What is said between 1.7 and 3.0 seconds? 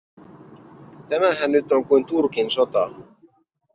on kuin Turkin sota.